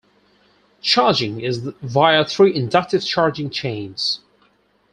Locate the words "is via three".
1.41-2.55